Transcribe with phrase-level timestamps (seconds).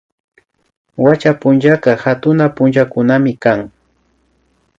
[1.03, 3.59] Wacha punllaka hatuna punllakunamikan